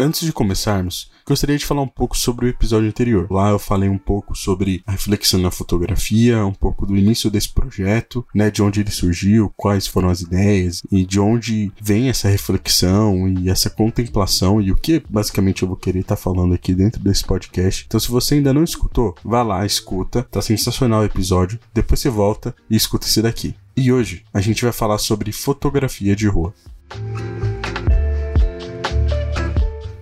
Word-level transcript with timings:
Antes 0.00 0.22
de 0.22 0.32
começarmos, 0.32 1.10
gostaria 1.26 1.58
de 1.58 1.66
falar 1.66 1.82
um 1.82 1.86
pouco 1.86 2.16
sobre 2.16 2.46
o 2.46 2.48
episódio 2.48 2.88
anterior. 2.88 3.26
Lá 3.30 3.50
eu 3.50 3.58
falei 3.58 3.86
um 3.86 3.98
pouco 3.98 4.34
sobre 4.34 4.82
a 4.86 4.92
reflexão 4.92 5.38
na 5.38 5.50
fotografia, 5.50 6.42
um 6.42 6.54
pouco 6.54 6.86
do 6.86 6.96
início 6.96 7.30
desse 7.30 7.50
projeto, 7.50 8.26
né, 8.34 8.50
de 8.50 8.62
onde 8.62 8.80
ele 8.80 8.90
surgiu, 8.90 9.52
quais 9.54 9.86
foram 9.86 10.08
as 10.08 10.22
ideias 10.22 10.80
e 10.90 11.04
de 11.04 11.20
onde 11.20 11.70
vem 11.78 12.08
essa 12.08 12.30
reflexão 12.30 13.28
e 13.28 13.50
essa 13.50 13.68
contemplação 13.68 14.58
e 14.58 14.72
o 14.72 14.74
que 14.76 15.02
basicamente 15.06 15.64
eu 15.64 15.68
vou 15.68 15.76
querer 15.76 16.00
estar 16.00 16.16
tá 16.16 16.22
falando 16.22 16.54
aqui 16.54 16.74
dentro 16.74 16.98
desse 17.02 17.22
podcast. 17.22 17.84
Então, 17.86 18.00
se 18.00 18.10
você 18.10 18.36
ainda 18.36 18.54
não 18.54 18.64
escutou, 18.64 19.14
vá 19.22 19.42
lá, 19.42 19.66
escuta, 19.66 20.22
tá 20.22 20.40
sensacional 20.40 21.02
o 21.02 21.04
episódio. 21.04 21.60
Depois 21.74 22.00
você 22.00 22.08
volta 22.08 22.54
e 22.70 22.74
escuta 22.74 23.06
esse 23.06 23.20
daqui. 23.20 23.54
E 23.76 23.92
hoje 23.92 24.24
a 24.32 24.40
gente 24.40 24.62
vai 24.62 24.72
falar 24.72 24.96
sobre 24.96 25.30
fotografia 25.30 26.16
de 26.16 26.26
rua. 26.26 26.54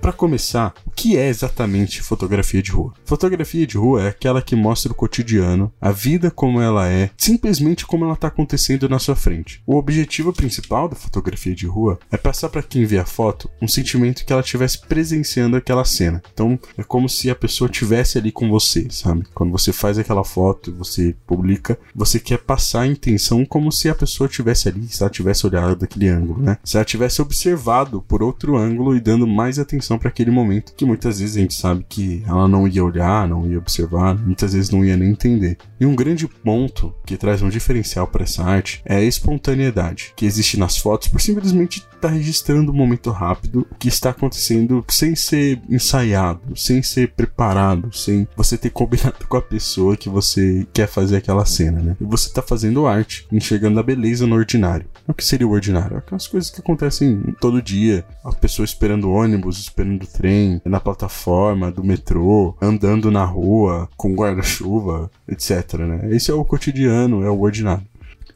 Para 0.08 0.16
começar, 0.16 0.72
o 0.86 0.90
que 0.90 1.18
é 1.18 1.28
exatamente 1.28 2.00
fotografia 2.00 2.62
de 2.62 2.70
rua? 2.70 2.94
Fotografia 3.04 3.66
de 3.66 3.76
rua 3.76 4.04
é 4.04 4.08
aquela 4.08 4.40
que 4.40 4.56
mostra 4.56 4.90
o 4.90 4.94
cotidiano, 4.94 5.70
a 5.78 5.92
vida 5.92 6.30
como 6.30 6.62
ela 6.62 6.88
é, 6.88 7.10
simplesmente 7.14 7.84
como 7.84 8.06
ela 8.06 8.14
está 8.14 8.28
acontecendo 8.28 8.88
na 8.88 8.98
sua 8.98 9.14
frente. 9.14 9.62
O 9.66 9.76
objetivo 9.76 10.32
principal 10.32 10.88
da 10.88 10.96
fotografia 10.96 11.54
de 11.54 11.66
rua 11.66 11.98
é 12.10 12.16
passar 12.16 12.48
para 12.48 12.62
quem 12.62 12.86
vê 12.86 12.96
a 12.96 13.04
foto 13.04 13.50
um 13.60 13.68
sentimento 13.68 14.24
que 14.24 14.32
ela 14.32 14.40
estivesse 14.40 14.80
presenciando 14.80 15.58
aquela 15.58 15.84
cena. 15.84 16.22
Então, 16.32 16.58
é 16.78 16.82
como 16.82 17.06
se 17.06 17.28
a 17.28 17.34
pessoa 17.34 17.70
estivesse 17.70 18.16
ali 18.16 18.32
com 18.32 18.48
você, 18.48 18.86
sabe? 18.88 19.26
Quando 19.34 19.52
você 19.52 19.74
faz 19.74 19.98
aquela 19.98 20.24
foto, 20.24 20.74
você 20.74 21.14
publica, 21.26 21.78
você 21.94 22.18
quer 22.18 22.38
passar 22.38 22.80
a 22.80 22.86
intenção 22.86 23.44
como 23.44 23.70
se 23.70 23.90
a 23.90 23.94
pessoa 23.94 24.26
estivesse 24.26 24.70
ali, 24.70 24.88
se 24.88 25.02
ela 25.02 25.10
tivesse 25.10 25.46
olhado 25.46 25.76
daquele 25.76 26.08
ângulo, 26.08 26.40
né? 26.40 26.56
Se 26.64 26.78
ela 26.78 26.84
tivesse 26.86 27.20
observado 27.20 28.00
por 28.08 28.22
outro 28.22 28.56
ângulo 28.56 28.96
e 28.96 29.00
dando 29.00 29.26
mais 29.26 29.58
atenção 29.58 29.97
para 29.98 30.08
aquele 30.08 30.30
momento 30.30 30.72
que 30.74 30.84
muitas 30.84 31.20
vezes 31.20 31.36
a 31.36 31.40
gente 31.40 31.54
sabe 31.54 31.84
que 31.88 32.22
ela 32.26 32.48
não 32.48 32.66
ia 32.66 32.84
olhar, 32.84 33.28
não 33.28 33.50
ia 33.50 33.58
observar, 33.58 34.16
muitas 34.16 34.52
vezes 34.52 34.70
não 34.70 34.84
ia 34.84 34.96
nem 34.96 35.10
entender. 35.10 35.58
E 35.80 35.86
um 35.86 35.94
grande 35.94 36.26
ponto 36.26 36.94
que 37.06 37.16
traz 37.16 37.42
um 37.42 37.48
diferencial 37.48 38.06
para 38.06 38.24
essa 38.24 38.42
arte 38.42 38.82
é 38.84 38.96
a 38.96 39.02
espontaneidade 39.02 40.12
que 40.16 40.26
existe 40.26 40.58
nas 40.58 40.78
fotos 40.78 41.08
por 41.08 41.20
simplesmente 41.20 41.84
tá 41.98 42.08
registrando 42.08 42.72
um 42.72 42.74
momento 42.74 43.10
rápido 43.10 43.66
que 43.78 43.88
está 43.88 44.10
acontecendo 44.10 44.84
sem 44.88 45.14
ser 45.14 45.60
ensaiado, 45.68 46.56
sem 46.56 46.82
ser 46.82 47.12
preparado, 47.12 47.94
sem 47.94 48.26
você 48.36 48.56
ter 48.56 48.70
combinado 48.70 49.26
com 49.28 49.36
a 49.36 49.42
pessoa 49.42 49.96
que 49.96 50.08
você 50.08 50.66
quer 50.72 50.86
fazer 50.86 51.16
aquela 51.16 51.44
cena, 51.44 51.80
né? 51.80 51.96
E 52.00 52.04
você 52.04 52.28
está 52.28 52.42
fazendo 52.42 52.86
arte, 52.86 53.26
enxergando 53.30 53.78
a 53.80 53.82
beleza 53.82 54.26
no 54.26 54.36
ordinário. 54.36 54.86
O 55.06 55.14
que 55.14 55.24
seria 55.24 55.46
o 55.46 55.52
ordinário? 55.52 55.96
Aquelas 55.96 56.26
coisas 56.26 56.50
que 56.50 56.60
acontecem 56.60 57.34
todo 57.40 57.62
dia, 57.62 58.04
a 58.24 58.32
pessoa 58.32 58.64
esperando 58.64 59.10
ônibus, 59.10 59.58
esperando 59.58 60.00
do 60.00 60.06
trem, 60.06 60.60
na 60.64 60.80
plataforma, 60.80 61.70
do 61.70 61.84
metrô, 61.84 62.56
andando 62.60 63.10
na 63.10 63.24
rua, 63.24 63.88
com 63.96 64.14
guarda-chuva, 64.14 65.10
etc. 65.28 65.74
Né? 65.78 66.14
Esse 66.14 66.30
é 66.30 66.34
o 66.34 66.44
cotidiano, 66.44 67.24
é 67.24 67.30
o 67.30 67.40
ordinário. 67.40 67.86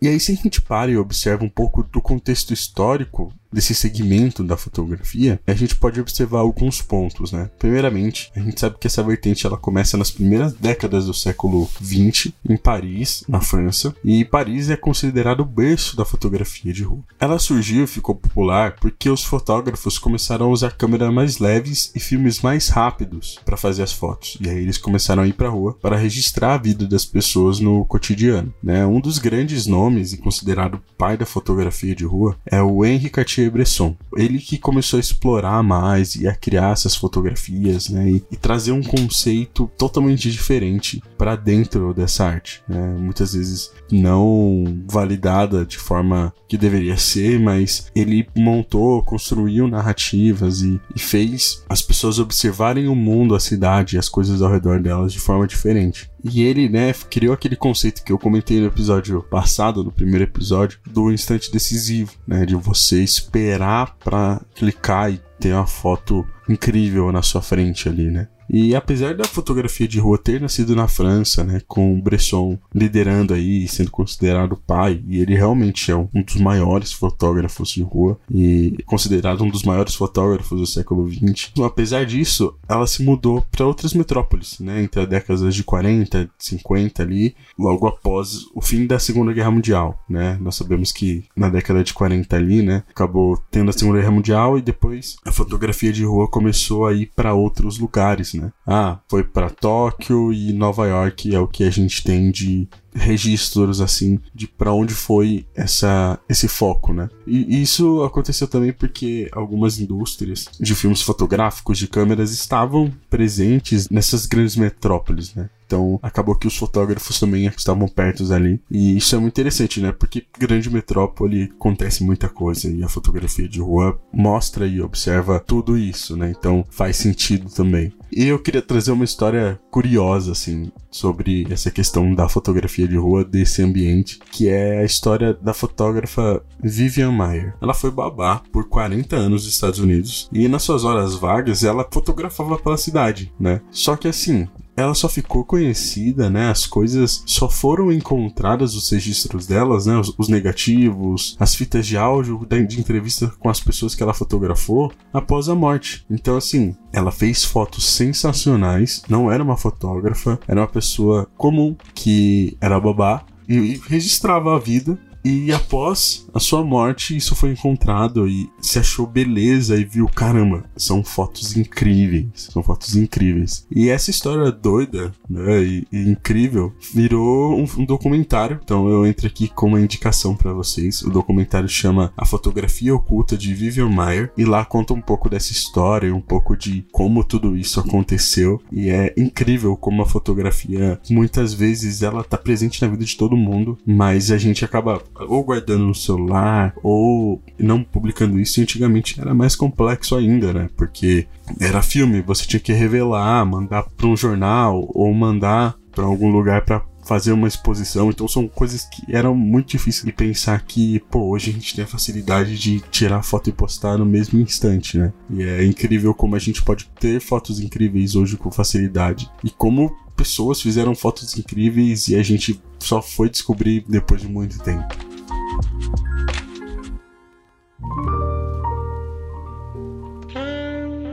E 0.01 0.09
aí, 0.09 0.19
se 0.19 0.33
a 0.33 0.35
gente 0.35 0.61
para 0.61 0.91
e 0.91 0.97
observa 0.97 1.45
um 1.45 1.49
pouco 1.49 1.85
do 1.85 2.03
contexto 2.03 2.53
histórico 2.53 3.33
desse 3.53 3.75
segmento 3.75 4.43
da 4.43 4.57
fotografia, 4.57 5.41
a 5.47 5.55
gente 5.55 5.77
pode 5.77 6.01
observar 6.01 6.41
alguns 6.41 6.81
pontos, 6.81 7.33
né? 7.33 7.51
Primeiramente, 7.59 8.31
a 8.35 8.41
gente 8.41 8.61
sabe 8.61 8.77
que 8.79 8.87
essa 8.87 9.03
vertente 9.03 9.47
ela 9.47 9.57
começa 9.57 9.97
nas 9.97 10.11
primeiras 10.11 10.53
décadas 10.55 11.07
do 11.07 11.15
século 11.15 11.69
20 11.81 12.35
em 12.49 12.57
Paris, 12.57 13.25
na 13.29 13.41
França, 13.41 13.95
e 14.05 14.25
Paris 14.25 14.71
é 14.71 14.77
considerado 14.77 15.41
o 15.41 15.45
berço 15.45 15.97
da 15.97 16.05
fotografia 16.05 16.73
de 16.73 16.83
rua. 16.83 17.03
Ela 17.21 17.39
surgiu 17.39 17.85
e 17.85 17.87
ficou 17.87 18.15
popular 18.15 18.77
porque 18.81 19.11
os 19.11 19.23
fotógrafos 19.23 19.99
começaram 19.99 20.47
a 20.47 20.51
usar 20.51 20.73
câmeras 20.73 21.13
mais 21.13 21.39
leves 21.39 21.93
e 21.95 22.01
filmes 22.01 22.41
mais 22.41 22.69
rápidos 22.69 23.39
para 23.45 23.57
fazer 23.57 23.83
as 23.83 23.93
fotos. 23.93 24.39
E 24.41 24.49
aí 24.49 24.59
eles 24.59 24.79
começaram 24.79 25.23
a 25.23 25.27
ir 25.27 25.33
para 25.33 25.49
rua 25.49 25.77
para 25.81 25.97
registrar 25.97 26.55
a 26.55 26.59
vida 26.59 26.87
das 26.87 27.05
pessoas 27.05 27.61
no 27.61 27.85
cotidiano, 27.85 28.53
né? 28.63 28.87
Um 28.87 29.01
dos 29.01 29.19
grandes 29.19 29.67
nomes 29.67 30.13
e 30.13 30.19
considerado 30.19 30.81
pai 30.97 31.17
da 31.17 31.27
fotografia 31.27 31.95
de 31.95 32.05
rua 32.05 32.37
é 32.47 32.63
o 32.63 32.85
Henri 32.85 33.11
Cartier 33.11 33.42
Cartier-Bresson. 33.43 33.97
Ele 34.17 34.39
que 34.39 34.59
começou 34.59 34.97
a 34.97 35.01
explorar 35.01 35.63
mais 35.63 36.15
e 36.15 36.29
a 36.29 36.35
criar 36.35 36.73
essas 36.73 36.95
fotografias, 36.95 37.89
né, 37.89 38.11
e, 38.11 38.25
e 38.31 38.37
trazer 38.37 38.73
um 38.73 38.83
conceito 38.83 39.71
totalmente 39.77 40.31
diferente 40.31 41.03
para 41.17 41.37
dentro 41.37 41.95
dessa 41.95 42.25
arte, 42.25 42.63
né? 42.69 42.95
Muitas 42.99 43.35
vezes 43.35 43.73
não 43.91 44.65
validada 44.91 45.65
de 45.65 45.79
forma 45.79 46.33
que 46.49 46.59
deveria 46.59 46.97
ser, 46.97 47.39
mas 47.41 47.91
ele 47.95 48.27
montou, 48.37 49.03
construiu 49.03 49.67
narrativas 49.67 50.63
e, 50.63 50.81
e 50.95 50.99
fez 50.99 51.65
as 51.69 51.81
pessoas 51.81 52.19
observarem 52.19 52.89
o 52.89 52.95
mundo, 52.95 53.35
a 53.35 53.41
cidade, 53.41 53.99
as 53.99 54.09
coisas 54.09 54.43
ao 54.43 54.51
redor 54.51 54.81
delas 54.81 55.13
de 55.13 55.21
forma 55.21 55.47
diferente. 55.47 56.11
E 56.25 56.43
ele, 56.43 56.69
né, 56.69 56.93
criou 57.11 57.35
aquele 57.35 57.57
conceito 57.57 58.05
que 58.05 58.13
eu 58.13 58.19
comentei 58.19 58.61
no 58.61 58.67
episódio 58.67 59.23
passado, 59.23 59.83
no 59.83 59.91
primeiro 59.91 60.25
episódio, 60.25 60.79
do 60.87 61.11
instante 61.11 61.51
decisivo, 61.51 62.13
né, 62.27 62.47
de 62.47 62.55
você 62.55 63.03
esperar 63.03 63.97
para 63.99 64.41
clicar 64.55 65.13
e 65.13 65.21
ter 65.41 65.53
uma 65.53 65.67
foto 65.67 66.25
incrível 66.49 67.11
na 67.11 67.23
sua 67.23 67.43
frente 67.43 67.89
ali, 67.89 68.11
né? 68.11 68.29
E 68.49 68.75
apesar 68.75 69.15
da 69.15 69.25
fotografia 69.25 69.89
de 69.89 69.99
rua 69.99 70.19
ter 70.19 70.41
nascido 70.41 70.77
na 70.77 70.89
França, 70.89 71.45
né, 71.45 71.61
com 71.67 72.01
Bresson 72.01 72.59
liderando 72.75 73.35
aí, 73.35 73.67
sendo 73.69 73.91
considerado 73.91 74.57
pai, 74.57 75.03
e 75.07 75.21
ele 75.21 75.35
realmente 75.35 75.91
é 75.91 75.97
um 75.97 76.09
dos 76.25 76.37
maiores 76.37 76.93
fotógrafos 76.93 77.71
de 77.71 77.83
rua 77.83 78.19
e 78.31 78.77
considerado 78.85 79.43
um 79.43 79.49
dos 79.49 79.63
maiores 79.63 79.95
fotógrafos 79.95 80.61
do 80.61 80.67
século 80.67 81.11
XX. 81.11 81.53
Apesar 81.65 82.05
disso, 82.05 82.55
ela 82.69 82.87
se 82.87 83.03
mudou 83.03 83.45
para 83.51 83.67
outras 83.67 83.95
metrópoles, 83.95 84.59
né, 84.61 84.83
entre 84.83 85.01
as 85.01 85.09
décadas 85.09 85.55
de 85.55 85.65
40, 85.65 86.31
50 86.39 87.03
ali, 87.03 87.35
logo 87.59 87.87
após 87.87 88.47
o 88.55 88.61
fim 88.61 88.87
da 88.87 88.99
Segunda 88.99 89.33
Guerra 89.33 89.51
Mundial, 89.51 90.03
né? 90.09 90.39
Nós 90.41 90.57
sabemos 90.57 90.93
que 90.93 91.25
na 91.37 91.49
década 91.49 91.83
de 91.83 91.93
40 91.93 92.37
ali, 92.37 92.63
né, 92.63 92.83
acabou 92.91 93.39
tendo 93.51 93.71
a 93.71 93.73
Segunda 93.73 93.99
Guerra 93.99 94.11
Mundial 94.11 94.59
e 94.59 94.63
depois 94.63 95.17
a 95.25 95.33
fotografia 95.33 95.93
de 95.93 96.05
rua 96.05 96.29
começou 96.29 96.87
a 96.87 96.93
ir 96.93 97.11
para 97.15 97.35
outros 97.35 97.79
lugares, 97.79 98.35
né? 98.35 98.42
Né? 98.43 98.53
Ah, 98.67 98.99
foi 99.09 99.23
para 99.23 99.49
Tóquio 99.49 100.33
e 100.33 100.53
Nova 100.53 100.87
York 100.87 101.35
é 101.35 101.39
o 101.39 101.47
que 101.47 101.65
a 101.65 101.71
gente 101.71 102.03
tem 102.03 102.31
de 102.31 102.69
registros 102.95 103.81
assim 103.81 104.19
de 104.35 104.47
para 104.47 104.73
onde 104.73 104.95
foi 104.95 105.47
essa 105.55 106.19
esse 106.29 106.49
foco, 106.49 106.93
né? 106.93 107.09
E 107.27 107.63
isso 107.63 108.03
aconteceu 108.03 108.47
também 108.47 108.73
porque 108.73 109.29
algumas 109.33 109.79
indústrias 109.79 110.47
de 110.59 110.75
filmes 110.75 111.03
fotográficos 111.03 111.79
de 111.79 111.89
câmeras 111.89 112.33
estavam 112.33 112.93
presentes 113.09 113.89
nessas 113.89 114.27
grandes 114.27 114.57
metrópoles, 114.57 115.35
né? 115.35 115.49
Então 115.73 115.99
acabou 116.03 116.35
que 116.35 116.47
os 116.47 116.55
fotógrafos 116.55 117.19
também 117.19 117.47
estavam 117.47 117.89
perto 117.89 118.31
ali. 118.31 118.61
E 118.71 118.95
isso 118.95 119.17
é 119.17 119.19
muito 119.19 119.33
interessante, 119.33 119.81
né? 119.81 119.91
Porque 119.91 120.27
grande 120.39 120.69
metrópole 120.69 121.45
acontece 121.45 122.05
muita 122.05 122.29
coisa 122.29 122.69
e 122.69 122.85
a 122.85 122.89
fotografia 122.89 123.49
de 123.49 123.59
rua 123.59 123.99
mostra 124.13 124.67
e 124.67 124.83
observa 124.83 125.41
tudo 125.41 125.79
isso, 125.79 126.15
né? 126.15 126.31
Então 126.37 126.63
faz 126.69 126.97
sentido 126.97 127.49
também. 127.49 127.91
E 128.15 128.27
eu 128.27 128.39
queria 128.39 128.61
trazer 128.61 128.93
uma 128.93 129.05
história 129.05 129.59
curiosa, 129.71 130.33
assim, 130.33 130.71
sobre 130.91 131.47
essa 131.51 131.71
questão 131.71 132.15
da 132.15 132.29
fotografia 132.29 132.82
de 132.87 132.97
rua 132.97 133.25
desse 133.25 133.63
ambiente, 133.63 134.19
que 134.31 134.49
é 134.49 134.79
a 134.79 134.85
história 134.85 135.35
da 135.35 135.55
fotógrafa 135.55 136.43
Vivian 136.63 137.13
Mayer. 137.13 137.55
Ela 137.61 137.75
foi 137.75 137.91
babá 137.91 138.43
por 138.53 138.69
40 138.69 139.17
anos 139.17 139.45
nos 139.45 139.53
Estados 139.53 139.79
Unidos 139.79 140.29
e 140.33 140.49
nas 140.49 140.63
suas 140.63 140.85
horas 140.85 141.15
vagas 141.15 141.65
ela 141.65 141.87
fotografava 141.91 142.59
pela 142.59 142.77
cidade, 142.77 143.33
né? 143.39 143.61
Só 143.71 143.97
que 143.97 144.09
assim, 144.09 144.49
ela 144.77 144.95
só 144.95 145.09
ficou 145.09 145.45
conhecida, 145.45 146.31
né? 146.31 146.51
As 146.51 146.67
coisas 146.67 147.23
só 147.27 147.49
foram 147.49 147.93
encontradas, 147.93 148.75
os 148.75 148.91
registros 148.91 149.47
delas, 149.47 149.87
né? 149.87 149.99
Os, 149.99 150.15
os 150.17 150.29
negativos, 150.29 151.37
as 151.39 151.55
fitas 151.55 151.87
de 151.87 151.97
áudio 151.97 152.47
de, 152.49 152.67
de 152.67 152.81
entrevista 152.81 153.33
com 153.39 153.49
as 153.49 153.61
pessoas 153.61 153.95
que 153.95 154.03
ela 154.03 154.15
fotografou 154.15 154.93
após 155.13 155.49
a 155.49 155.55
morte. 155.55 156.05
Então, 156.11 156.37
assim, 156.37 156.75
ela 156.93 157.11
fez 157.11 157.45
fotos 157.45 157.87
sensacionais, 157.87 159.03
não 159.09 159.31
era 159.31 159.43
uma 159.43 159.57
fotógrafa, 159.57 160.39
era 160.49 160.61
uma 160.61 160.69
pessoa 160.69 161.29
comum 161.37 161.77
que 161.95 162.57
era 162.61 162.81
babá 162.81 163.25
e, 163.49 163.55
e 163.55 163.83
registrava 163.87 164.57
a 164.57 164.59
vida 164.59 164.99
E 165.25 165.53
após 165.53 166.27
a 166.35 166.41
sua 166.41 166.65
morte, 166.65 167.17
isso 167.17 167.35
foi 167.35 167.53
encontrado 167.53 168.27
e 168.29 168.51
se 168.61 168.79
achou 168.79 169.07
beleza 169.07 169.77
e 169.77 169.85
viu, 169.85 170.09
caramba, 170.09 170.65
são 170.77 171.05
fotos 171.05 171.57
incríveis, 171.57 172.27
são 172.35 172.63
fotos 172.63 172.97
incríveis. 172.97 173.67
E 173.71 173.89
essa 173.89 174.11
história 174.11 174.51
doida, 174.51 175.13
né, 175.29 175.63
e, 175.63 175.87
e 175.93 176.09
incrível, 176.09 176.73
virou 176.93 177.57
um, 177.57 177.67
um, 177.79 177.85
documentário. 177.85 178.61
Então 178.63 178.89
eu 178.89 179.07
entro 179.07 179.27
aqui 179.27 179.49
com 179.49 179.69
uma 179.69 179.81
indicação 179.81 180.35
para 180.35 180.53
vocês. 180.53 181.03
O 181.03 181.11
documentário 181.11 181.69
chama 181.69 182.13
A 182.17 182.25
Fotografia 182.25 182.95
Oculta 182.95 183.37
de 183.37 183.55
Vivian 183.55 183.89
Mayer 183.89 184.33
e 184.37 184.45
lá 184.45 184.65
conta 184.65 184.93
um 184.93 185.01
pouco 185.01 185.29
dessa 185.29 185.53
história, 185.53 186.15
um 186.15 186.21
pouco 186.21 186.57
de 186.57 186.85
como 186.91 187.23
tudo 187.23 187.57
isso 187.57 187.79
aconteceu. 187.79 188.61
E 188.73 188.89
é 188.89 189.15
incrível 189.17 189.77
como 189.77 190.03
a 190.03 190.07
fotografia 190.07 191.01
muitas 191.11 191.55
vezes 191.55 192.03
ela 192.03 192.25
tá 192.25 192.37
presente 192.37 192.83
na 192.83 192.89
vida 192.89 193.05
de 193.05 193.17
todo 193.17 193.37
mundo, 193.37 193.79
mas 193.87 194.31
a 194.31 194.39
gente 194.39 194.65
acaba 194.65 195.03
ou 195.21 195.45
guardando 195.45 195.87
no 195.87 195.95
celular 195.95 196.75
ou 196.83 197.43
não 197.59 197.83
publicando 197.83 198.39
isso. 198.39 198.61
E 198.61 198.63
antigamente 198.63 199.21
era 199.21 199.35
mais 199.35 199.55
complexo 199.55 200.17
ainda, 200.17 200.53
né? 200.53 200.71
Porque 200.77 201.27
era 201.61 201.83
filme, 201.83 202.23
você 202.23 202.47
tinha 202.47 202.61
que 202.61 202.73
revelar, 202.73 203.45
mandar 203.45 203.85
para 203.97 204.07
um 204.07 204.17
jornal 204.17 204.89
ou 204.95 205.13
mandar 205.13 205.77
para 205.93 206.05
algum 206.05 206.31
lugar 206.31 206.65
para 206.65 206.83
fazer 207.05 207.33
uma 207.33 207.49
exposição. 207.49 208.11
Então 208.11 208.27
são 208.27 208.49
coisas 208.49 208.85
que 208.85 209.03
eram 209.15 209.35
muito 209.35 209.71
difíceis 209.71 210.05
de 210.05 210.13
pensar 210.13 210.63
que, 210.63 211.01
pô, 211.11 211.31
hoje 211.31 211.51
a 211.51 211.53
gente 211.53 211.75
tem 211.75 211.85
a 211.85 211.89
facilidade 211.89 212.57
de 212.59 212.81
tirar 212.91 213.23
foto 213.23 213.51
e 213.51 213.53
postar 213.53 213.99
no 213.99 214.07
mesmo 214.07 214.41
instante, 214.41 214.97
né? 214.97 215.13
E 215.31 215.43
é 215.43 215.65
incrível 215.65 216.15
como 216.15 216.37
a 216.37 216.39
gente 216.39 216.63
pode 216.63 216.89
ter 216.99 217.21
fotos 217.21 217.61
incríveis 217.61 218.15
hoje 218.15 218.37
com 218.37 218.51
facilidade 218.51 219.31
e 219.45 219.51
como 219.51 219.95
pessoas 220.17 220.61
fizeram 220.61 220.95
fotos 220.95 221.37
incríveis 221.37 222.09
e 222.09 222.17
a 222.17 222.23
gente 222.23 222.61
só 222.83 223.01
foi 223.01 223.31
descobrir 223.31 223.85
depois 223.89 224.21
de 224.21 224.29
muito 224.29 224.59
tempo. 224.63 224.87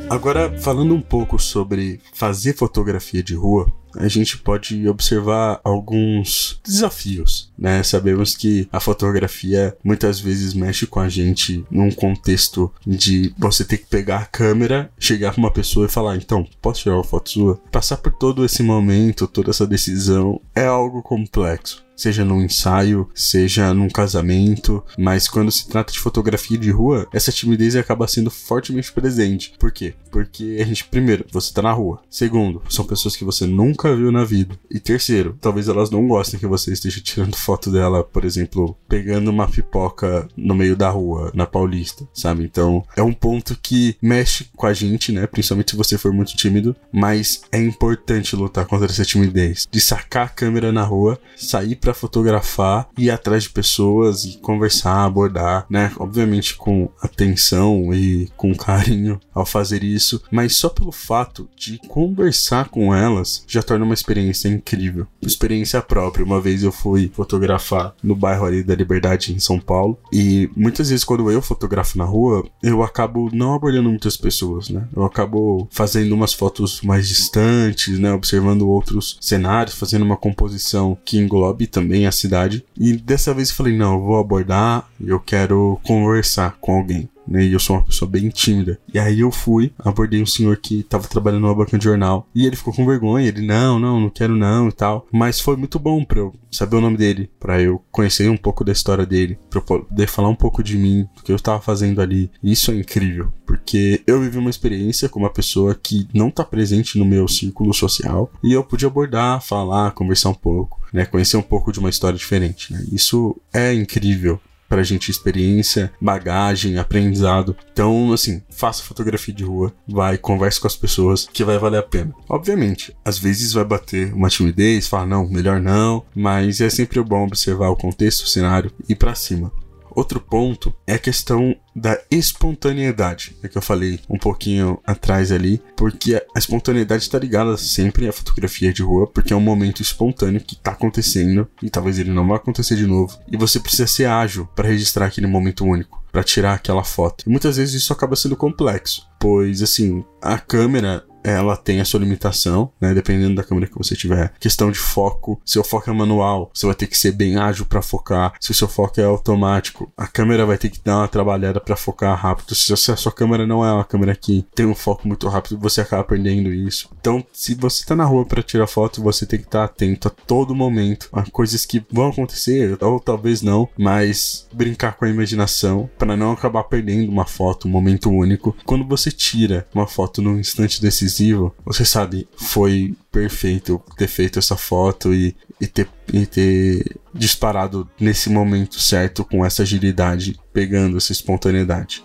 Agora, 0.09 0.51
falando 0.59 0.95
um 0.95 1.01
pouco 1.01 1.38
sobre 1.38 2.00
fazer 2.13 2.56
fotografia 2.56 3.21
de 3.21 3.35
rua, 3.35 3.71
a 3.95 4.07
gente 4.07 4.38
pode 4.38 4.88
observar 4.88 5.59
alguns 5.63 6.59
desafios, 6.65 7.51
né? 7.57 7.81
Sabemos 7.83 8.35
que 8.35 8.67
a 8.71 8.79
fotografia 8.79 9.75
muitas 9.83 10.19
vezes 10.19 10.53
mexe 10.53 10.85
com 10.85 11.00
a 11.00 11.09
gente 11.09 11.63
num 11.69 11.91
contexto 11.91 12.71
de 12.85 13.33
você 13.38 13.63
ter 13.63 13.77
que 13.77 13.88
pegar 13.88 14.19
a 14.19 14.25
câmera, 14.25 14.91
chegar 15.00 15.31
para 15.31 15.39
uma 15.39 15.51
pessoa 15.51 15.85
e 15.85 15.89
falar: 15.89 16.17
então, 16.17 16.45
posso 16.61 16.81
tirar 16.81 16.95
uma 16.95 17.03
foto 17.03 17.29
sua? 17.29 17.61
Passar 17.71 17.97
por 17.97 18.11
todo 18.11 18.45
esse 18.45 18.63
momento, 18.63 19.27
toda 19.27 19.51
essa 19.51 19.65
decisão 19.65 20.41
é 20.56 20.65
algo 20.65 21.01
complexo 21.01 21.88
seja 21.99 22.23
num 22.23 22.41
ensaio, 22.41 23.09
seja 23.13 23.73
num 23.73 23.89
casamento, 23.89 24.81
mas 24.97 25.27
quando 25.27 25.51
se 25.51 25.67
trata 25.67 25.91
de 25.91 25.99
fotografia 25.99 26.57
de 26.57 26.71
rua, 26.71 27.07
essa 27.13 27.31
timidez 27.31 27.75
acaba 27.75 28.07
sendo 28.07 28.31
fortemente 28.31 28.91
presente. 28.91 29.53
Por 29.59 29.71
quê? 29.71 29.93
Porque 30.09 30.57
a 30.61 30.65
gente, 30.65 30.85
primeiro, 30.85 31.25
você 31.29 31.53
tá 31.53 31.61
na 31.61 31.73
rua. 31.73 32.01
Segundo, 32.09 32.61
são 32.69 32.85
pessoas 32.85 33.15
que 33.15 33.25
você 33.25 33.45
nunca 33.45 33.93
viu 33.95 34.11
na 34.11 34.23
vida. 34.23 34.57
E 34.71 34.79
terceiro, 34.79 35.37
talvez 35.41 35.67
elas 35.67 35.89
não 35.89 36.07
gostem 36.07 36.39
que 36.39 36.47
você 36.47 36.71
esteja 36.71 37.01
tirando 37.03 37.35
foto 37.35 37.69
dela, 37.69 38.03
por 38.03 38.23
exemplo, 38.23 38.77
pegando 38.87 39.29
uma 39.29 39.47
pipoca 39.47 40.27
no 40.37 40.55
meio 40.55 40.77
da 40.77 40.89
rua, 40.89 41.31
na 41.33 41.45
Paulista, 41.45 42.07
sabe? 42.13 42.43
Então, 42.43 42.83
é 42.95 43.03
um 43.03 43.13
ponto 43.13 43.57
que 43.61 43.97
mexe 44.01 44.47
com 44.55 44.65
a 44.65 44.73
gente, 44.73 45.11
né? 45.11 45.27
Principalmente 45.27 45.71
se 45.71 45.77
você 45.77 45.97
for 45.97 46.13
muito 46.13 46.35
tímido, 46.35 46.75
mas 46.91 47.41
é 47.51 47.61
importante 47.61 48.35
lutar 48.35 48.65
contra 48.65 48.87
essa 48.87 49.03
timidez. 49.03 49.67
De 49.69 49.81
sacar 49.81 50.27
a 50.27 50.29
câmera 50.29 50.71
na 50.71 50.83
rua, 50.83 51.19
sair 51.35 51.75
pra 51.75 51.88
para 51.89 51.94
fotografar, 51.95 52.88
ir 52.97 53.09
atrás 53.09 53.44
de 53.44 53.50
pessoas 53.50 54.24
e 54.24 54.38
conversar, 54.38 55.06
abordar, 55.06 55.65
né? 55.69 55.91
Obviamente 55.97 56.56
com 56.56 56.89
atenção 57.01 57.91
e 57.94 58.30
com 58.38 58.53
carinho 58.53 59.19
ao 59.33 59.45
fazer 59.45 59.83
isso, 59.83 60.21
mas 60.30 60.56
só 60.56 60.69
pelo 60.69 60.91
fato 60.91 61.50
de 61.56 61.80
conversar 61.88 62.69
com 62.69 62.94
elas 62.94 63.44
já 63.47 63.63
torna 63.63 63.86
uma 63.86 63.94
experiência 63.94 64.47
incrível. 64.47 65.07
Experiência 65.21 65.81
própria. 65.81 66.25
Uma 66.25 66.39
vez 66.39 66.62
eu 66.62 66.71
fui 66.71 67.12
fotografar 67.13 67.95
no 68.03 68.15
bairro 68.15 68.45
ali 68.45 68.62
da 68.62 68.75
Liberdade 68.75 69.33
em 69.33 69.39
São 69.39 69.59
Paulo 69.59 69.97
e 70.13 70.50
muitas 70.56 70.89
vezes 70.89 71.03
quando 71.03 71.31
eu 71.31 71.42
fotografo 71.42 71.97
na 71.97 72.06
rua, 72.06 72.45
eu 72.62 72.83
acabo 72.83 73.30
não 73.33 73.56
abordando 73.56 73.89
muitas 73.89 74.15
pessoas, 74.15 74.69
né? 74.69 74.88
Eu 74.95 75.03
acabo 75.03 75.68
fazendo 75.71 76.13
umas 76.13 76.33
fotos 76.33 76.81
mais 76.81 77.07
distantes, 77.07 77.97
né? 77.97 78.13
Observando 78.13 78.68
outros 78.69 79.18
cenários, 79.19 79.75
fazendo 79.75 80.06
uma 80.06 80.18
composição 80.18 80.97
que 81.03 81.18
englobe 81.18 81.68
também 81.68 81.78
a 82.05 82.11
cidade. 82.11 82.63
E 82.77 82.93
dessa 82.93 83.33
vez 83.33 83.49
eu 83.49 83.55
falei: 83.55 83.75
não, 83.75 83.93
eu 83.95 84.01
vou 84.01 84.19
abordar, 84.19 84.87
eu 85.03 85.19
quero 85.19 85.79
conversar 85.83 86.57
com 86.59 86.77
alguém. 86.77 87.09
Né, 87.29 87.45
e 87.45 87.53
eu 87.53 87.59
sou 87.59 87.75
uma 87.75 87.85
pessoa 87.85 88.09
bem 88.09 88.27
tímida. 88.29 88.79
E 88.91 88.97
aí 88.97 89.19
eu 89.19 89.31
fui, 89.31 89.71
abordei 89.77 90.21
um 90.21 90.25
senhor 90.25 90.57
que 90.57 90.81
tava 90.81 91.07
trabalhando 91.07 91.41
numa 91.41 91.53
banca 91.53 91.77
de 91.77 91.83
jornal. 91.83 92.27
E 92.33 92.45
ele 92.45 92.55
ficou 92.55 92.73
com 92.73 92.85
vergonha, 92.85 93.27
ele, 93.27 93.45
não, 93.45 93.77
não, 93.77 93.99
não 93.99 94.09
quero 94.09 94.35
não 94.35 94.69
e 94.69 94.71
tal. 94.71 95.05
Mas 95.11 95.39
foi 95.39 95.55
muito 95.55 95.77
bom 95.77 96.03
pra 96.03 96.19
eu 96.19 96.33
saber 96.51 96.77
o 96.77 96.81
nome 96.81 96.97
dele, 96.97 97.29
para 97.39 97.61
eu 97.61 97.81
conhecer 97.91 98.29
um 98.29 98.37
pouco 98.37 98.63
da 98.63 98.71
história 98.71 99.05
dele, 99.05 99.37
pra 99.49 99.59
eu 99.59 99.63
poder 99.63 100.07
falar 100.07 100.29
um 100.29 100.35
pouco 100.35 100.63
de 100.63 100.75
mim, 100.75 101.07
do 101.15 101.21
que 101.21 101.31
eu 101.31 101.39
tava 101.39 101.61
fazendo 101.61 102.01
ali. 102.01 102.31
E 102.41 102.51
isso 102.51 102.71
é 102.71 102.75
incrível, 102.75 103.31
porque 103.45 104.01
eu 104.07 104.19
vivi 104.19 104.39
uma 104.39 104.49
experiência 104.49 105.07
com 105.07 105.19
uma 105.19 105.29
pessoa 105.29 105.75
que 105.75 106.07
não 106.11 106.31
tá 106.31 106.43
presente 106.43 106.97
no 106.97 107.05
meu 107.05 107.27
círculo 107.27 107.73
social. 107.73 108.31
E 108.43 108.53
eu 108.53 108.63
pude 108.63 108.87
abordar, 108.87 109.41
falar, 109.41 109.91
conversar 109.91 110.29
um 110.29 110.33
pouco. 110.33 110.79
Né, 110.91 111.05
conhecer 111.05 111.37
um 111.37 111.41
pouco 111.43 111.71
de 111.71 111.77
uma 111.77 111.89
história 111.89 112.17
diferente. 112.17 112.73
Né? 112.73 112.83
Isso 112.91 113.39
é 113.53 113.71
incrível 113.75 114.39
pra 114.69 114.83
gente 114.83 115.10
experiência, 115.10 115.92
bagagem, 116.00 116.77
aprendizado. 116.77 117.57
Então, 117.74 118.13
assim, 118.13 118.42
faça 118.50 118.83
fotografia 118.83 119.33
de 119.33 119.44
rua, 119.44 119.74
vai, 119.88 120.18
converse 120.18 120.62
com 120.62 120.68
as 120.68 120.75
pessoas, 120.75 121.27
que 121.33 121.44
vai 121.44 121.57
valer 121.57 121.80
a 121.80 121.83
pena. 121.83 122.13
Obviamente, 122.30 122.95
às 123.04 123.18
vezes 123.18 123.51
vai 123.51 123.66
bater 123.66 124.13
uma 124.13 124.30
timidez, 124.30 124.88
fala, 124.88 125.07
não, 125.07 125.27
melhor 125.27 125.60
não, 125.60 126.06
mas 126.16 126.62
é 126.62 126.69
sempre 126.69 127.01
bom 127.01 127.25
observar 127.25 127.69
o 127.69 127.75
contexto, 127.75 128.24
o 128.24 128.27
cenário 128.27 128.71
e 128.88 128.95
para 128.95 129.16
cima. 129.16 129.51
Outro 129.99 130.21
ponto 130.21 130.73
é 130.87 130.93
a 130.93 130.97
questão 130.97 131.53
da 131.75 131.99
espontaneidade, 132.09 133.35
é 133.43 133.49
que 133.49 133.57
eu 133.57 133.61
falei 133.61 133.99
um 134.09 134.17
pouquinho 134.17 134.79
atrás 134.87 135.29
ali, 135.29 135.61
porque 135.75 136.15
a 136.15 136.39
espontaneidade 136.39 137.03
está 137.03 137.19
ligada 137.19 137.57
sempre 137.57 138.07
à 138.07 138.13
fotografia 138.13 138.71
de 138.71 138.81
rua, 138.81 139.07
porque 139.07 139.33
é 139.33 139.35
um 139.35 139.41
momento 139.41 139.81
espontâneo 139.81 140.39
que 140.39 140.53
está 140.55 140.71
acontecendo 140.71 141.49
e 141.61 141.69
talvez 141.69 141.99
ele 141.99 142.11
não 142.11 142.25
vá 142.25 142.37
acontecer 142.37 142.77
de 142.77 142.87
novo, 142.87 143.19
e 143.29 143.35
você 143.35 143.59
precisa 143.59 143.87
ser 143.87 144.05
ágil 144.05 144.47
para 144.55 144.69
registrar 144.69 145.07
aquele 145.07 145.27
momento 145.27 145.65
único, 145.65 146.01
para 146.13 146.23
tirar 146.23 146.53
aquela 146.53 146.85
foto. 146.85 147.25
E 147.27 147.29
muitas 147.29 147.57
vezes 147.57 147.81
isso 147.81 147.91
acaba 147.91 148.15
sendo 148.15 148.37
complexo, 148.37 149.05
pois 149.19 149.61
assim, 149.61 150.05
a 150.21 150.37
câmera 150.37 151.03
ela 151.24 151.57
tem 151.57 151.80
a 151.81 151.86
sua 151.86 152.00
limitação, 152.00 152.71
né? 152.80 152.94
Dependendo 152.94 153.36
da 153.36 153.44
câmera 153.44 153.68
que 153.68 153.77
você 153.77 153.95
tiver. 153.95 154.33
Questão 154.39 154.71
de 154.71 154.80
foco. 154.80 155.39
Se 155.45 155.60
o 155.60 155.63
foco 155.63 155.89
é 155.89 155.94
manual, 155.94 156.49
você 156.54 156.66
vai 156.66 156.76
ter 156.76 156.88
que 156.88 156.97
ser 156.97 157.11
bem 157.11 157.38
ágil 157.38 157.66
para 157.66 157.81
focar. 157.81 158.33
Se 158.40 158.52
o 158.52 158.54
seu 158.54 158.68
foco 158.68 158.99
é 158.99 159.04
automático, 159.04 159.92
a 159.97 160.07
câmera 160.07 160.45
vai 160.45 160.57
ter 160.57 160.69
que 160.69 160.81
dar 160.83 160.97
uma 160.97 161.07
trabalhada 161.07 161.59
para 161.59 161.76
focar 161.76 162.18
rápido. 162.18 162.56
Se 162.56 162.73
a 162.73 162.95
sua 162.95 163.11
câmera 163.11 163.45
não 163.45 163.66
é 163.66 163.71
uma 163.71 163.85
câmera 163.85 164.16
que 164.16 164.45
tem 164.56 164.66
um 164.66 164.76
foco 164.76 165.07
muito 165.07 165.28
rápido, 165.28 165.59
você 165.59 165.81
acaba 165.81 166.04
perdendo 166.04 166.54
isso. 166.54 166.90
Então, 166.99 167.26
se 167.33 167.54
você 167.56 167.85
tá 167.85 167.95
na 167.95 168.06
rua 168.06 168.26
para 168.26 168.42
tirar 168.42 168.68
foto, 168.68 169.02
você 169.02 169.26
tem 169.26 169.40
que 169.40 169.45
estar 169.45 169.59
tá 169.59 169.66
atento 169.66 170.07
a 170.07 170.11
todo 170.11 170.56
momento 170.56 171.09
a 171.11 171.23
coisas 171.30 171.66
que 171.66 171.83
vão 171.92 172.09
acontecer 172.09 172.78
ou 172.81 172.99
talvez 172.99 173.42
não, 173.42 173.68
mas 173.78 174.47
brincar 174.54 174.94
com 174.94 175.06
a 175.06 175.09
imaginação 175.09 175.90
para 175.97 176.16
não 176.16 176.31
acabar 176.31 176.64
perdendo 176.64 177.11
uma 177.11 177.26
foto, 177.26 177.68
um 177.68 177.71
momento 177.71 178.09
único. 178.09 178.56
Quando 178.66 178.85
você 178.85 179.11
tira 179.11 179.68
uma 179.73 179.88
foto 179.88 180.21
num 180.21 180.40
instante 180.40 180.81
decisivo 180.81 181.08
decisivo, 181.09 181.54
você 181.66 181.83
sabe, 181.83 182.28
foi 182.37 182.95
perfeito 183.11 183.81
ter 183.97 184.07
feito 184.07 184.37
essa 184.37 184.56
foto 184.56 185.13
e, 185.13 185.35
e, 185.59 185.66
ter, 185.66 185.89
e 186.13 186.25
ter 186.25 186.97
disparado 187.13 187.89
nesse 187.99 188.30
momento 188.30 188.80
certo 188.80 189.25
com 189.25 189.44
essa 189.44 189.63
agilidade, 189.63 190.39
pegando 190.54 190.97
essa 190.97 191.11
espontaneidade. 191.11 192.04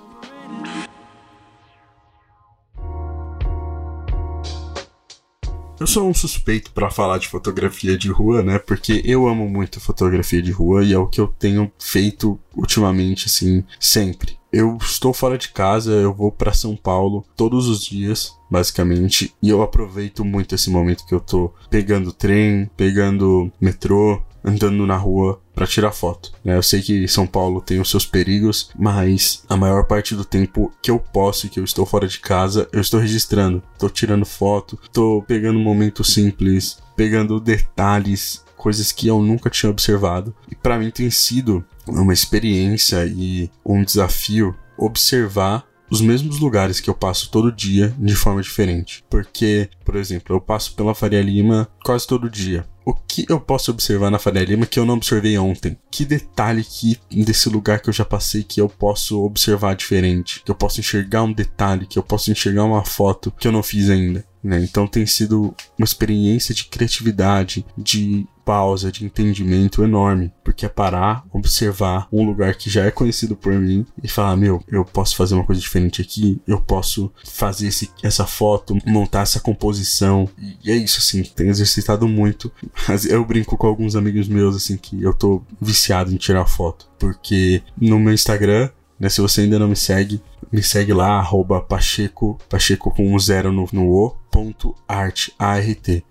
Eu 5.79 5.89
sou 5.89 6.09
um 6.09 6.15
suspeito 6.15 6.71
para 6.73 6.89
falar 6.89 7.19
de 7.19 7.29
fotografia 7.29 7.99
de 7.99 8.09
rua, 8.09 8.43
né? 8.43 8.59
Porque 8.59 9.03
eu 9.05 9.27
amo 9.27 9.47
muito 9.49 9.81
fotografia 9.81 10.41
de 10.41 10.51
rua 10.51 10.83
e 10.83 10.95
é 10.95 10.99
o 10.99 11.07
que 11.07 11.21
eu 11.21 11.27
tenho 11.27 11.71
feito 11.79 12.39
ultimamente, 12.57 13.27
assim, 13.27 13.63
sempre. 13.79 14.39
Eu 14.55 14.79
estou 14.81 15.13
fora 15.13 15.37
de 15.37 15.49
casa, 15.49 15.91
eu 15.91 16.15
vou 16.15 16.31
para 16.31 16.53
São 16.53 16.77
Paulo 16.77 17.25
todos 17.37 17.67
os 17.67 17.85
dias, 17.85 18.39
basicamente, 18.49 19.35
e 19.43 19.49
eu 19.49 19.63
aproveito 19.63 20.25
muito 20.25 20.55
esse 20.55 20.71
momento 20.71 21.05
que 21.05 21.13
eu 21.13 21.19
tô 21.19 21.53
pegando 21.69 22.13
trem, 22.13 22.71
pegando 22.77 23.51
metrô, 23.61 24.23
andando 24.45 24.87
na 24.87 24.97
rua 24.97 25.41
para 25.53 25.67
tirar 25.67 25.91
foto. 25.91 26.33
Né? 26.45 26.57
Eu 26.57 26.63
sei 26.63 26.81
que 26.83 27.09
São 27.09 27.27
Paulo 27.27 27.61
tem 27.61 27.81
os 27.81 27.91
seus 27.91 28.07
perigos, 28.07 28.71
mas 28.79 29.43
a 29.49 29.57
maior 29.57 29.87
parte 29.87 30.15
do 30.15 30.25
tempo 30.25 30.73
que 30.81 30.91
eu 30.91 31.01
posso 31.01 31.47
e 31.47 31.49
que 31.49 31.59
eu 31.59 31.65
estou 31.65 31.85
fora 31.85 32.07
de 32.07 32.21
casa, 32.21 32.69
eu 32.73 32.81
estou 32.81 33.01
registrando, 33.01 33.61
estou 33.73 33.91
tirando 33.91 34.25
foto, 34.25 34.79
estou 34.85 35.21
pegando 35.23 35.59
um 35.59 35.65
momento 35.65 36.05
simples, 36.05 36.79
pegando 36.95 37.41
detalhes, 37.41 38.44
coisas 38.65 38.91
que 38.91 39.07
eu 39.07 39.21
nunca 39.21 39.51
tinha 39.51 39.69
observado. 39.69 40.35
E 40.51 40.55
para 40.55 40.79
mim 40.79 40.91
tem 40.91 41.11
sido 41.11 41.63
uma 41.87 42.15
experiência 42.15 43.05
e 43.05 43.51
um 43.63 43.85
desafio 43.85 44.57
observar 44.79 45.67
os 45.91 46.01
mesmos 46.01 46.39
lugares 46.41 46.81
que 46.81 46.89
eu 46.89 46.95
passo 46.95 47.31
todo 47.31 47.53
dia 47.53 47.95
de 47.99 48.17
forma 48.17 48.41
diferente. 48.41 49.05
Porque, 49.11 49.69
por 49.85 49.97
exemplo, 49.97 50.35
eu 50.35 50.41
passo 50.41 50.75
pela 50.75 50.95
Faria 50.95 51.21
Lima 51.21 51.69
quase 51.85 52.07
todo 52.07 52.31
dia. 52.31 52.67
O 52.87 52.95
que 52.95 53.27
eu 53.29 53.39
posso 53.39 53.71
observar 53.71 54.11
na 54.11 54.19
Faria 54.19 54.45
Lima 54.45 54.65
que 54.65 54.79
eu 54.79 54.87
não 54.87 54.95
observei 54.95 55.37
ontem? 55.37 55.77
Que 55.91 56.07
detalhe 56.07 56.65
que 56.65 56.99
desse 57.23 57.51
lugar 57.51 57.81
que 57.81 57.91
eu 57.91 57.95
já 57.95 58.05
passei 58.05 58.43
que 58.43 58.63
eu 58.63 58.69
posso 58.69 59.23
observar 59.23 59.77
diferente? 59.77 60.43
Que 60.43 60.51
eu 60.51 60.55
posso 60.55 60.81
enxergar 60.81 61.23
um 61.23 61.33
detalhe, 61.35 61.87
que 61.87 61.99
eu 61.99 62.03
posso 62.03 62.31
enxergar 62.31 62.65
uma 62.65 62.85
foto 62.85 63.31
que 63.39 63.47
eu 63.47 63.53
não 63.53 63.63
fiz 63.63 63.91
ainda? 63.91 64.25
Né? 64.43 64.63
Então 64.63 64.87
tem 64.87 65.07
sido 65.07 65.55
uma 65.79 65.85
experiência 65.85 66.55
de 66.55 66.65
criatividade, 66.65 67.65
de 67.77 68.27
pausa, 68.45 68.93
de 68.93 69.05
entendimento 69.05 69.83
enorme, 69.83 70.33
porque 70.43 70.67
é 70.67 70.69
parar, 70.69 71.25
observar 71.33 72.09
um 72.13 72.25
lugar 72.25 72.55
que 72.55 72.69
já 72.69 72.85
é 72.85 72.91
conhecido 72.91 73.35
por 73.35 73.53
mim 73.55 73.87
e 74.03 74.09
falar: 74.09 74.37
meu, 74.37 74.63
eu 74.69 74.85
posso 74.85 75.17
fazer 75.17 75.35
uma 75.35 75.45
coisa 75.45 75.61
diferente 75.61 76.03
aqui, 76.03 76.41
eu 76.47 76.61
posso 76.61 77.13
fazer 77.25 77.69
esse, 77.69 77.91
essa 78.03 78.27
foto, 78.27 78.77
montar 78.87 79.23
essa 79.23 79.41
composição. 79.41 80.29
E 80.63 80.71
é 80.71 80.77
isso, 80.77 80.99
assim, 80.99 81.23
tenho 81.23 81.51
exercitado 81.51 82.07
muito. 82.07 82.53
Eu 83.09 83.25
brinco 83.25 83.57
com 83.57 83.67
alguns 83.67 83.97
amigos 83.97 84.29
meus, 84.29 84.57
assim, 84.57 84.77
que 84.77 85.03
eu 85.03 85.13
tô 85.13 85.43
viciado 85.61 86.13
em 86.13 86.17
tirar 86.17 86.47
foto, 86.47 86.89
porque 86.99 87.63
no 87.81 87.99
meu 87.99 88.13
Instagram 88.13 88.71
né? 89.05 89.11
Se 89.11 89.21
você 89.21 89.43
ainda 89.43 89.59
não 89.59 89.69
me 89.69 89.77
segue, 89.77 90.23
me 90.51 90.63
segue 90.63 90.95
lá, 90.95 91.19
arroba 91.19 91.61
Pacheco, 91.61 92.39
Pacheco 92.49 92.91
com 92.91 93.15
um 93.15 93.19
zero 93.19 93.53
no, 93.53 93.69
no 93.71 93.91
O, 93.91 94.17
ponto 94.31 94.75
art. 94.89 95.29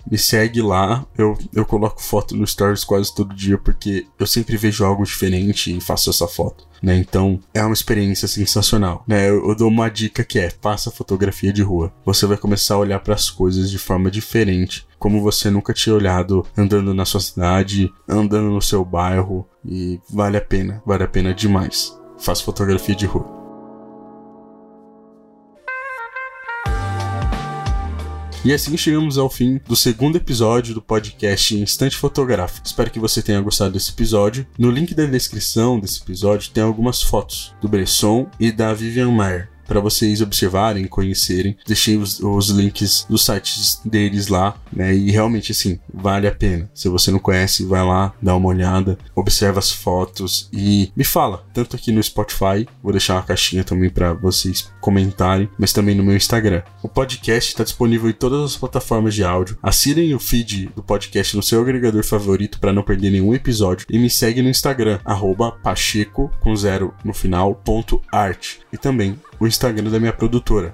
Me 0.10 0.16
segue 0.16 0.62
lá, 0.62 1.04
eu, 1.18 1.36
eu 1.52 1.66
coloco 1.66 2.04
foto 2.04 2.36
no 2.36 2.46
Stories 2.46 2.84
quase 2.84 3.14
todo 3.14 3.34
dia, 3.34 3.58
porque 3.58 4.06
eu 4.20 4.28
sempre 4.28 4.56
vejo 4.58 4.86
algo 4.86 5.04
diferente 5.04 5.76
e 5.76 5.82
faço 5.82 6.12
essa 6.12 6.28
foto. 6.28 6.68
Né? 6.84 6.98
Então 6.98 7.40
é 7.52 7.64
uma 7.64 7.74
experiência 7.74 8.28
sensacional. 8.28 9.04
Né? 9.08 9.28
Eu, 9.28 9.50
eu, 9.50 9.56
dou 9.56 9.70
uma 9.70 9.90
dica 9.90 10.24
que 10.24 10.38
é: 10.38 10.52
faça 10.62 10.92
fotografia 10.92 11.52
de 11.52 11.64
rua. 11.64 11.92
Você 12.06 12.28
vai 12.28 12.38
começar 12.38 12.76
a 12.76 12.80
olhar 12.80 13.00
para 13.00 13.16
as 13.16 13.28
coisas 13.28 13.72
de 13.72 13.80
forma 13.80 14.12
diferente, 14.12 14.86
como 15.00 15.20
você 15.20 15.50
nunca 15.50 15.74
tinha 15.74 15.96
olhado 15.96 16.46
andando 16.56 16.94
na 16.94 17.06
sua 17.06 17.22
cidade, 17.22 17.92
andando 18.08 18.52
no 18.52 18.62
seu 18.62 18.86
bairro, 18.86 19.48
e 19.66 20.00
vale 20.08 20.38
a 20.38 20.42
pena, 20.42 20.80
vale 20.86 21.04
a 21.04 21.08
pena 21.08 21.34
demais 21.34 22.03
faço 22.24 22.44
fotografia 22.44 22.96
de 22.96 23.06
rua. 23.06 23.44
E 28.46 28.52
assim 28.52 28.76
chegamos 28.76 29.18
ao 29.18 29.30
fim 29.30 29.60
do 29.66 29.76
segundo 29.76 30.18
episódio 30.18 30.74
do 30.74 30.82
podcast 30.82 31.56
Instante 31.56 31.96
Fotográfico. 31.96 32.68
Espero 32.68 32.92
que 32.92 33.00
você 33.00 33.22
tenha 33.22 33.40
gostado 33.40 33.72
desse 33.72 33.92
episódio. 33.92 34.46
No 34.58 34.70
link 34.70 34.94
da 34.94 35.06
descrição 35.06 35.80
desse 35.80 36.02
episódio 36.02 36.52
tem 36.52 36.62
algumas 36.62 37.02
fotos 37.02 37.56
do 37.62 37.70
Bresson 37.70 38.28
e 38.38 38.52
da 38.52 38.74
Vivian 38.74 39.12
Mayer 39.12 39.53
para 39.68 39.80
vocês 39.80 40.22
observarem, 40.22 40.86
conhecerem. 40.86 41.58
Deixei 41.66 41.98
os, 41.98 42.20
os, 42.20 42.50
links 42.50 43.06
dos 43.10 43.26
sites 43.26 43.80
deles 43.84 44.28
lá, 44.28 44.56
né? 44.72 44.94
E 44.94 45.12
realmente, 45.12 45.52
assim, 45.52 45.80
vale 45.94 46.28
a 46.28 46.32
pena. 46.32 46.70
Se 46.74 46.90
você 46.90 47.12
não 47.12 47.20
conhece, 47.20 47.66
vai 47.66 47.84
lá, 47.84 48.14
dá 48.22 48.36
uma 48.36 48.50
olhada, 48.50 48.98
observa 49.16 49.60
as 49.60 49.72
fotos 49.72 50.50
e 50.52 50.92
me 50.96 51.04
fala, 51.04 51.46
tanto 51.54 51.76
aqui 51.76 51.92
no 51.92 52.04
Spotify, 52.04 52.68
vou 52.82 52.92
deixar 52.92 53.16
uma 53.16 53.24
caixinha 53.24 53.64
também 53.64 53.90
para 53.90 54.14
vocês 54.14 54.70
comentarem, 54.80 55.50
mas 55.58 55.74
também 55.74 55.96
no 55.96 56.04
meu 56.04 56.16
Instagram. 56.16 56.62
O 56.82 56.90
podcast 56.90 57.52
está 57.52 57.64
disponível 57.64 58.10
em 58.10 58.14
todas 58.14 58.52
as 58.52 58.58
plataformas 58.58 59.16
de 59.16 59.24
áudio. 59.24 59.58
Assinem 59.62 60.14
o 60.14 60.20
feed 60.20 60.70
do 60.76 60.84
podcast 60.84 61.36
no 61.36 61.44
seu 61.44 61.62
agregador 61.62 62.04
favorito 62.04 62.60
para 62.60 62.74
não 62.74 62.84
perder 62.84 63.10
nenhum 63.10 63.34
episódio 63.34 63.88
e 63.90 63.98
me 63.98 64.10
segue 64.10 64.42
no 64.42 64.50
Instagram, 64.50 65.00
pacheco 65.64 66.32
com 66.40 66.56
zero 66.56 66.94
no 67.04 67.14
final, 67.14 67.56
ponto 67.56 68.02
art. 68.12 68.58
E 68.72 68.78
também 68.78 69.20
o 69.44 69.48
Instagram 69.48 69.92
da 69.92 70.00
minha 70.00 70.14
produtora, 70.14 70.74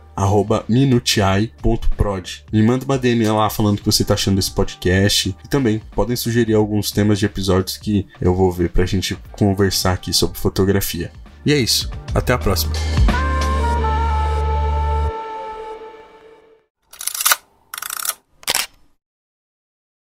minutiai.prod. 0.67 2.45
Me 2.53 2.61
manda 2.61 2.85
uma 2.85 2.97
DM 2.99 3.25
lá 3.27 3.49
falando 3.49 3.79
que 3.79 3.85
você 3.85 4.03
tá 4.03 4.13
achando 4.13 4.35
desse 4.35 4.51
podcast. 4.51 5.35
E 5.43 5.47
também 5.47 5.81
podem 5.91 6.15
sugerir 6.15 6.53
alguns 6.53 6.91
temas 6.91 7.17
de 7.17 7.25
episódios 7.25 7.77
que 7.77 8.05
eu 8.21 8.35
vou 8.35 8.51
ver 8.51 8.69
pra 8.69 8.85
gente 8.85 9.17
conversar 9.31 9.93
aqui 9.93 10.13
sobre 10.13 10.38
fotografia. 10.38 11.11
E 11.43 11.51
é 11.51 11.57
isso. 11.57 11.89
Até 12.13 12.31
a 12.33 12.38
próxima. 12.38 12.73